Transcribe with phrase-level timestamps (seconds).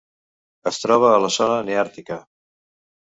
[0.71, 2.21] Es troba a la zona neàrtica.